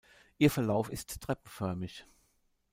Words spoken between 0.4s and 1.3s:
Verlauf ist